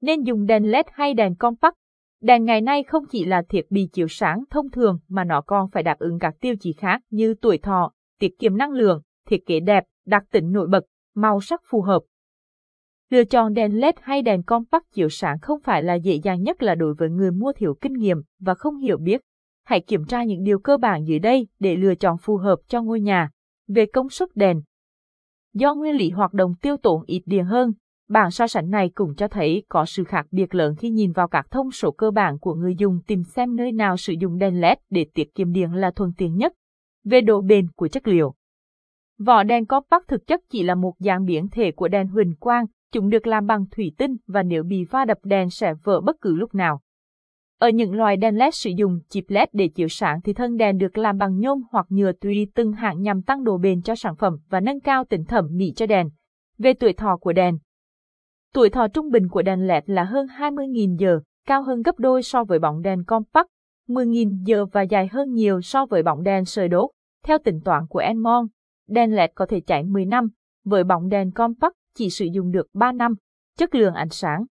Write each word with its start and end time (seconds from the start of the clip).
nên 0.00 0.22
dùng 0.22 0.46
đèn 0.46 0.70
LED 0.70 0.86
hay 0.92 1.14
đèn 1.14 1.34
compact. 1.34 1.74
Đèn 2.22 2.44
ngày 2.44 2.60
nay 2.60 2.82
không 2.82 3.04
chỉ 3.10 3.24
là 3.24 3.42
thiết 3.48 3.70
bị 3.70 3.88
chiếu 3.92 4.06
sáng 4.08 4.44
thông 4.50 4.70
thường 4.70 4.98
mà 5.08 5.24
nó 5.24 5.40
còn 5.40 5.70
phải 5.70 5.82
đáp 5.82 5.98
ứng 5.98 6.18
các 6.18 6.34
tiêu 6.40 6.54
chí 6.60 6.72
khác 6.72 7.02
như 7.10 7.34
tuổi 7.34 7.58
thọ, 7.58 7.92
tiết 8.18 8.38
kiệm 8.38 8.56
năng 8.56 8.72
lượng, 8.72 9.02
thiết 9.28 9.46
kế 9.46 9.60
đẹp, 9.60 9.84
đặc 10.06 10.22
tính 10.30 10.52
nổi 10.52 10.68
bật, 10.68 10.84
màu 11.14 11.40
sắc 11.40 11.60
phù 11.70 11.82
hợp. 11.82 12.02
Lựa 13.10 13.24
chọn 13.24 13.54
đèn 13.54 13.80
LED 13.80 13.94
hay 14.00 14.22
đèn 14.22 14.42
compact 14.42 14.84
chiếu 14.92 15.08
sáng 15.08 15.38
không 15.42 15.60
phải 15.60 15.82
là 15.82 15.94
dễ 15.94 16.14
dàng 16.14 16.42
nhất 16.42 16.62
là 16.62 16.74
đối 16.74 16.94
với 16.94 17.10
người 17.10 17.30
mua 17.30 17.52
thiếu 17.52 17.74
kinh 17.80 17.92
nghiệm 17.92 18.22
và 18.38 18.54
không 18.54 18.76
hiểu 18.76 18.98
biết. 18.98 19.20
Hãy 19.64 19.80
kiểm 19.80 20.04
tra 20.04 20.24
những 20.24 20.44
điều 20.44 20.58
cơ 20.58 20.76
bản 20.76 21.06
dưới 21.06 21.18
đây 21.18 21.48
để 21.58 21.76
lựa 21.76 21.94
chọn 21.94 22.16
phù 22.18 22.36
hợp 22.36 22.58
cho 22.68 22.82
ngôi 22.82 23.00
nhà. 23.00 23.30
Về 23.68 23.86
công 23.86 24.10
suất 24.10 24.28
đèn, 24.34 24.62
Do 25.54 25.74
nguyên 25.74 25.96
lý 25.96 26.10
hoạt 26.10 26.32
động 26.32 26.54
tiêu 26.62 26.76
tốn 26.76 27.02
ít 27.06 27.22
điện 27.26 27.44
hơn, 27.44 27.72
bảng 28.10 28.30
so 28.30 28.46
sánh 28.46 28.70
này 28.70 28.90
cũng 28.94 29.14
cho 29.14 29.28
thấy 29.28 29.62
có 29.68 29.84
sự 29.84 30.04
khác 30.04 30.26
biệt 30.30 30.54
lớn 30.54 30.74
khi 30.78 30.90
nhìn 30.90 31.12
vào 31.12 31.28
các 31.28 31.46
thông 31.50 31.70
số 31.70 31.90
cơ 31.90 32.10
bản 32.10 32.38
của 32.38 32.54
người 32.54 32.74
dùng 32.78 33.00
tìm 33.06 33.22
xem 33.22 33.56
nơi 33.56 33.72
nào 33.72 33.96
sử 33.96 34.14
dụng 34.20 34.38
đèn 34.38 34.60
LED 34.60 34.78
để 34.90 35.06
tiết 35.14 35.34
kiệm 35.34 35.52
điện 35.52 35.74
là 35.74 35.90
thuận 35.90 36.12
tiện 36.16 36.36
nhất. 36.36 36.52
Về 37.04 37.20
độ 37.20 37.40
bền 37.40 37.66
của 37.76 37.88
chất 37.88 38.08
liệu 38.08 38.34
Vỏ 39.18 39.42
đèn 39.42 39.66
compact 39.66 40.08
thực 40.08 40.26
chất 40.26 40.40
chỉ 40.50 40.62
là 40.62 40.74
một 40.74 40.94
dạng 40.98 41.24
biến 41.24 41.48
thể 41.48 41.72
của 41.72 41.88
đèn 41.88 42.08
huỳnh 42.08 42.34
quang, 42.36 42.66
chúng 42.92 43.10
được 43.10 43.26
làm 43.26 43.46
bằng 43.46 43.64
thủy 43.70 43.92
tinh 43.98 44.16
và 44.26 44.42
nếu 44.42 44.62
bị 44.62 44.84
va 44.84 45.04
đập 45.04 45.18
đèn 45.24 45.50
sẽ 45.50 45.74
vỡ 45.84 46.00
bất 46.00 46.16
cứ 46.20 46.36
lúc 46.36 46.54
nào. 46.54 46.80
Ở 47.58 47.68
những 47.68 47.94
loài 47.94 48.16
đèn 48.16 48.38
LED 48.38 48.54
sử 48.54 48.70
dụng 48.76 49.00
chip 49.08 49.24
LED 49.28 49.48
để 49.52 49.68
chiếu 49.68 49.88
sáng 49.88 50.20
thì 50.22 50.32
thân 50.32 50.56
đèn 50.56 50.78
được 50.78 50.98
làm 50.98 51.18
bằng 51.18 51.40
nhôm 51.40 51.62
hoặc 51.72 51.86
nhựa 51.88 52.12
tùy 52.12 52.46
từng 52.54 52.72
hạng 52.72 53.02
nhằm 53.02 53.22
tăng 53.22 53.44
độ 53.44 53.58
bền 53.58 53.82
cho 53.82 53.94
sản 53.94 54.16
phẩm 54.16 54.36
và 54.48 54.60
nâng 54.60 54.80
cao 54.80 55.04
tính 55.04 55.24
thẩm 55.24 55.46
mỹ 55.50 55.72
cho 55.76 55.86
đèn. 55.86 56.08
Về 56.58 56.72
tuổi 56.72 56.92
thọ 56.92 57.16
của 57.16 57.32
đèn 57.32 57.58
Tuổi 58.54 58.70
thọ 58.70 58.88
trung 58.88 59.10
bình 59.10 59.28
của 59.28 59.42
đèn 59.42 59.66
LED 59.66 59.84
là 59.86 60.04
hơn 60.04 60.26
20.000 60.26 60.96
giờ, 60.96 61.20
cao 61.46 61.62
hơn 61.62 61.82
gấp 61.82 61.98
đôi 61.98 62.22
so 62.22 62.44
với 62.44 62.58
bóng 62.58 62.82
đèn 62.82 63.04
compact, 63.04 63.46
10.000 63.88 64.44
giờ 64.44 64.66
và 64.72 64.82
dài 64.82 65.08
hơn 65.12 65.32
nhiều 65.32 65.60
so 65.60 65.86
với 65.86 66.02
bóng 66.02 66.22
đèn 66.22 66.44
sợi 66.44 66.68
đốt. 66.68 66.90
Theo 67.24 67.38
tính 67.38 67.60
toán 67.64 67.86
của 67.86 67.98
Enmon, 67.98 68.46
đèn 68.88 69.14
LED 69.14 69.30
có 69.34 69.46
thể 69.46 69.60
chạy 69.60 69.84
10 69.84 70.04
năm, 70.04 70.28
với 70.64 70.84
bóng 70.84 71.08
đèn 71.08 71.32
compact 71.32 71.74
chỉ 71.94 72.10
sử 72.10 72.24
dụng 72.24 72.50
được 72.50 72.66
3 72.74 72.92
năm. 72.92 73.14
Chất 73.58 73.74
lượng 73.74 73.94
ánh 73.94 74.08
sáng 74.08 74.44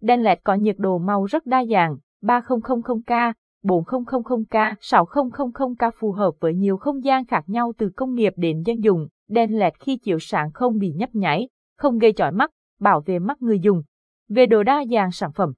Đèn 0.00 0.22
LED 0.22 0.38
có 0.44 0.54
nhiệt 0.54 0.76
độ 0.78 0.98
màu 0.98 1.24
rất 1.24 1.46
đa 1.46 1.64
dạng, 1.64 1.96
3000K, 2.22 3.32
4000K, 3.64 4.74
6000K 4.80 5.90
phù 5.98 6.12
hợp 6.12 6.30
với 6.40 6.54
nhiều 6.54 6.76
không 6.76 7.04
gian 7.04 7.26
khác 7.26 7.44
nhau 7.46 7.72
từ 7.78 7.90
công 7.96 8.14
nghiệp 8.14 8.32
đến 8.36 8.62
dân 8.62 8.84
dụng, 8.84 9.08
đèn 9.28 9.58
led 9.58 9.72
khi 9.80 9.96
chiếu 9.96 10.18
sáng 10.20 10.52
không 10.52 10.78
bị 10.78 10.92
nhấp 10.92 11.14
nháy, 11.14 11.48
không 11.78 11.98
gây 11.98 12.12
chói 12.12 12.32
mắt, 12.32 12.50
bảo 12.80 13.00
vệ 13.06 13.18
mắt 13.18 13.42
người 13.42 13.60
dùng. 13.60 13.82
Về 14.28 14.46
độ 14.46 14.62
đa 14.62 14.84
dạng 14.90 15.12
sản 15.12 15.32
phẩm 15.32 15.52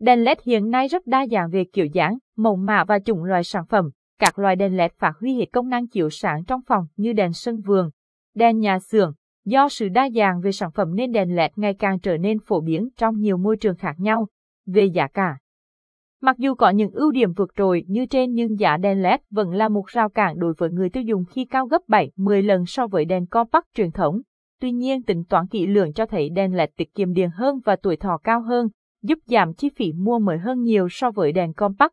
Đèn 0.00 0.24
LED 0.24 0.38
hiện 0.44 0.70
nay 0.70 0.88
rất 0.88 1.06
đa 1.06 1.26
dạng 1.26 1.50
về 1.50 1.64
kiểu 1.64 1.86
dáng, 1.86 2.18
màu 2.36 2.56
mã 2.56 2.84
và 2.84 2.98
chủng 2.98 3.24
loại 3.24 3.44
sản 3.44 3.66
phẩm. 3.66 3.90
Các 4.18 4.38
loại 4.38 4.56
đèn 4.56 4.76
LED 4.76 4.90
phát 4.98 5.12
huy 5.20 5.34
hết 5.34 5.46
công 5.52 5.68
năng 5.68 5.88
chiếu 5.88 6.10
sáng 6.10 6.44
trong 6.44 6.60
phòng 6.66 6.86
như 6.96 7.12
đèn 7.12 7.32
sân 7.32 7.60
vườn, 7.60 7.90
đèn 8.34 8.58
nhà 8.58 8.78
xưởng. 8.78 9.12
Do 9.44 9.68
sự 9.68 9.88
đa 9.88 10.08
dạng 10.10 10.40
về 10.40 10.52
sản 10.52 10.70
phẩm 10.74 10.96
nên 10.96 11.12
đèn 11.12 11.36
LED 11.36 11.50
ngày 11.56 11.74
càng 11.74 12.00
trở 12.00 12.16
nên 12.16 12.38
phổ 12.38 12.60
biến 12.60 12.88
trong 12.96 13.20
nhiều 13.20 13.36
môi 13.36 13.56
trường 13.56 13.76
khác 13.76 13.94
nhau. 13.98 14.26
Về 14.66 14.84
giá 14.84 15.06
cả 15.06 15.38
Mặc 16.20 16.38
dù 16.38 16.54
có 16.54 16.70
những 16.70 16.90
ưu 16.90 17.10
điểm 17.10 17.32
vượt 17.32 17.50
trội 17.56 17.84
như 17.88 18.06
trên 18.06 18.32
nhưng 18.32 18.58
giá 18.58 18.76
đèn 18.76 19.02
LED 19.02 19.20
vẫn 19.30 19.50
là 19.50 19.68
một 19.68 19.86
rào 19.86 20.08
cản 20.08 20.38
đối 20.38 20.54
với 20.58 20.70
người 20.70 20.90
tiêu 20.90 21.02
dùng 21.02 21.24
khi 21.24 21.44
cao 21.44 21.66
gấp 21.66 21.80
7-10 21.88 22.42
lần 22.42 22.66
so 22.66 22.86
với 22.86 23.04
đèn 23.04 23.26
compact 23.26 23.66
truyền 23.74 23.90
thống. 23.90 24.20
Tuy 24.62 24.72
nhiên 24.72 25.02
tính 25.02 25.24
toán 25.24 25.46
kỹ 25.46 25.66
lưỡng 25.66 25.92
cho 25.92 26.06
thấy 26.06 26.30
đèn 26.30 26.54
LED 26.54 26.68
tiết 26.76 26.94
kiệm 26.94 27.12
điện 27.12 27.30
hơn 27.34 27.60
và 27.64 27.76
tuổi 27.76 27.96
thọ 27.96 28.18
cao 28.24 28.40
hơn, 28.40 28.68
giúp 29.02 29.18
giảm 29.26 29.54
chi 29.54 29.68
phí 29.76 29.92
mua 29.92 30.18
mới 30.18 30.38
hơn 30.38 30.62
nhiều 30.62 30.88
so 30.90 31.10
với 31.10 31.32
đèn 31.32 31.52
compact. 31.52 31.92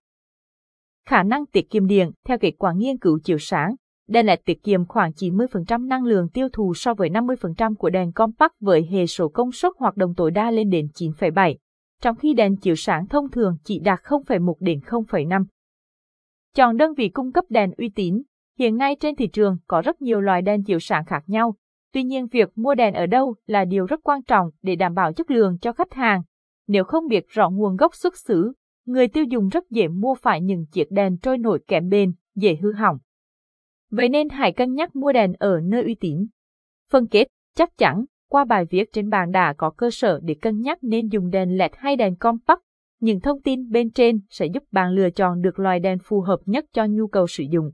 Khả 1.06 1.24
năng 1.24 1.46
tiết 1.46 1.70
kiệm 1.70 1.88
điện, 1.88 2.12
theo 2.26 2.38
kết 2.38 2.52
quả 2.58 2.74
nghiên 2.74 2.98
cứu 2.98 3.20
chiếu 3.24 3.38
sáng, 3.38 3.76
đèn 4.08 4.26
LED 4.26 4.40
tiết 4.46 4.64
kiệm 4.64 4.86
khoảng 4.86 5.12
90% 5.12 5.88
năng 5.88 6.04
lượng 6.04 6.30
tiêu 6.30 6.48
thụ 6.54 6.74
so 6.74 6.94
với 6.94 7.10
50% 7.10 7.76
của 7.76 7.90
đèn 7.90 8.12
compact 8.12 8.54
với 8.60 8.88
hệ 8.92 9.08
số 9.08 9.30
công 9.30 9.52
suất 9.52 9.74
hoạt 9.78 9.98
động 9.98 10.14
tối 10.18 10.32
đa 10.32 10.52
lên 10.52 10.70
đến 10.70 10.88
9,7 10.96 11.56
trong 12.02 12.16
khi 12.16 12.34
đèn 12.34 12.56
chiếu 12.58 12.76
sáng 12.76 13.08
thông 13.08 13.32
thường 13.32 13.58
chỉ 13.64 13.80
đạt 13.80 14.00
0,1 14.04 14.54
đến 14.60 14.80
0,5. 14.80 15.46
Chọn 16.56 16.78
đơn 16.78 16.94
vị 16.94 17.10
cung 17.10 17.32
cấp 17.32 17.46
đèn 17.50 17.72
uy 17.78 17.90
tín. 17.90 18.22
Hiện 18.60 18.78
nay 18.78 18.96
trên 19.00 19.16
thị 19.16 19.28
trường 19.28 19.58
có 19.68 19.82
rất 19.82 20.02
nhiều 20.02 20.22
loại 20.22 20.42
đèn 20.42 20.64
chiếu 20.64 20.80
sáng 20.80 21.06
khác 21.06 21.24
nhau. 21.28 21.56
Tuy 21.94 22.04
nhiên 22.04 22.28
việc 22.28 22.58
mua 22.58 22.76
đèn 22.76 22.94
ở 22.94 23.06
đâu 23.06 23.36
là 23.48 23.66
điều 23.66 23.86
rất 23.86 24.00
quan 24.04 24.24
trọng 24.24 24.50
để 24.62 24.76
đảm 24.76 24.94
bảo 24.94 25.14
chất 25.14 25.32
lượng 25.32 25.58
cho 25.62 25.74
khách 25.74 25.94
hàng. 25.94 26.22
Nếu 26.68 26.84
không 26.84 27.08
biết 27.08 27.26
rõ 27.28 27.50
nguồn 27.50 27.76
gốc 27.76 27.96
xuất 27.96 28.18
xứ, 28.18 28.54
người 28.86 29.08
tiêu 29.08 29.24
dùng 29.24 29.48
rất 29.48 29.70
dễ 29.70 29.88
mua 29.88 30.16
phải 30.16 30.42
những 30.42 30.66
chiếc 30.66 30.92
đèn 30.92 31.18
trôi 31.18 31.38
nổi 31.38 31.60
kém 31.68 31.90
bền, 31.90 32.14
dễ 32.36 32.56
hư 32.62 32.74
hỏng. 32.74 32.98
Vậy 33.92 34.10
nên 34.10 34.30
hãy 34.30 34.52
cân 34.52 34.74
nhắc 34.74 34.96
mua 34.96 35.12
đèn 35.12 35.34
ở 35.40 35.60
nơi 35.64 35.84
uy 35.84 35.96
tín. 35.96 36.28
Phân 36.92 37.08
kết, 37.08 37.28
chắc 37.56 37.78
chắn, 37.78 38.06
qua 38.30 38.46
bài 38.46 38.66
viết 38.70 38.94
trên 38.94 39.10
bàn 39.10 39.32
đã 39.32 39.54
có 39.58 39.70
cơ 39.70 39.90
sở 39.92 40.20
để 40.24 40.36
cân 40.42 40.62
nhắc 40.62 40.78
nên 40.82 41.08
dùng 41.08 41.30
đèn 41.30 41.58
LED 41.58 41.72
hay 41.76 41.96
đèn 41.96 42.16
compact. 42.16 42.62
Những 43.00 43.20
thông 43.20 43.42
tin 43.42 43.70
bên 43.72 43.92
trên 43.92 44.20
sẽ 44.30 44.46
giúp 44.46 44.64
bạn 44.72 44.92
lựa 44.92 45.10
chọn 45.10 45.42
được 45.42 45.60
loại 45.60 45.80
đèn 45.80 45.98
phù 46.04 46.22
hợp 46.22 46.40
nhất 46.46 46.66
cho 46.74 46.86
nhu 46.86 47.08
cầu 47.08 47.28
sử 47.28 47.44
dụng. 47.52 47.72